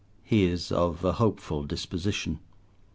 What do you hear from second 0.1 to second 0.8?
He is